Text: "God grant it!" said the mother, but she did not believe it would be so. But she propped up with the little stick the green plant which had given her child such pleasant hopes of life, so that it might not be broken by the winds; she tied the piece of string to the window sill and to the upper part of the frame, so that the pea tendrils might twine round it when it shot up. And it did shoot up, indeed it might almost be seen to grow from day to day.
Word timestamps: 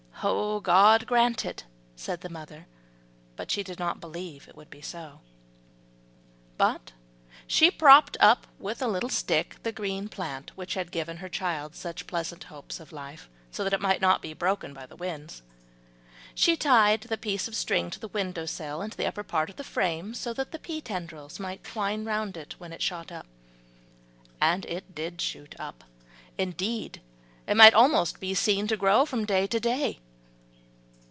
"God 0.61 1.07
grant 1.07 1.45
it!" 1.45 1.63
said 1.95 2.21
the 2.21 2.29
mother, 2.29 2.67
but 3.35 3.49
she 3.49 3.63
did 3.63 3.79
not 3.79 3.99
believe 3.99 4.47
it 4.47 4.55
would 4.55 4.69
be 4.69 4.79
so. 4.79 5.21
But 6.59 6.91
she 7.47 7.71
propped 7.71 8.17
up 8.19 8.45
with 8.59 8.77
the 8.77 8.87
little 8.87 9.09
stick 9.09 9.55
the 9.63 9.71
green 9.71 10.07
plant 10.09 10.51
which 10.55 10.75
had 10.75 10.91
given 10.91 11.17
her 11.17 11.29
child 11.29 11.73
such 11.73 12.05
pleasant 12.05 12.43
hopes 12.43 12.79
of 12.79 12.91
life, 12.91 13.31
so 13.49 13.63
that 13.63 13.73
it 13.73 13.81
might 13.81 13.99
not 13.99 14.21
be 14.21 14.35
broken 14.35 14.75
by 14.75 14.85
the 14.85 14.95
winds; 14.95 15.41
she 16.35 16.55
tied 16.55 17.01
the 17.01 17.17
piece 17.17 17.47
of 17.47 17.55
string 17.55 17.89
to 17.89 17.99
the 17.99 18.07
window 18.09 18.45
sill 18.45 18.83
and 18.83 18.91
to 18.91 18.97
the 18.99 19.07
upper 19.07 19.23
part 19.23 19.49
of 19.49 19.55
the 19.55 19.63
frame, 19.63 20.13
so 20.13 20.33
that 20.35 20.51
the 20.51 20.59
pea 20.59 20.81
tendrils 20.81 21.39
might 21.39 21.63
twine 21.63 22.05
round 22.05 22.37
it 22.37 22.53
when 22.59 22.71
it 22.71 22.83
shot 22.83 23.11
up. 23.11 23.25
And 24.39 24.65
it 24.67 24.93
did 24.93 25.19
shoot 25.19 25.55
up, 25.59 25.83
indeed 26.37 27.01
it 27.47 27.57
might 27.57 27.73
almost 27.73 28.19
be 28.19 28.35
seen 28.35 28.67
to 28.67 28.77
grow 28.77 29.03
from 29.07 29.25
day 29.25 29.47
to 29.47 29.59
day. 29.59 29.99